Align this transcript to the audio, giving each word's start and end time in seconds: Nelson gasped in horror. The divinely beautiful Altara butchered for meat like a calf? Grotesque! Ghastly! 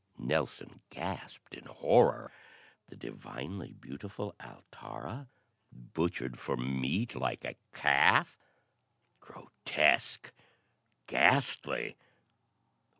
Nelson 0.17 0.81
gasped 0.89 1.53
in 1.53 1.65
horror. 1.67 2.31
The 2.89 2.95
divinely 2.95 3.71
beautiful 3.71 4.33
Altara 4.41 5.27
butchered 5.71 6.39
for 6.39 6.57
meat 6.57 7.13
like 7.15 7.45
a 7.45 7.55
calf? 7.73 8.35
Grotesque! 9.19 10.33
Ghastly! 11.05 11.97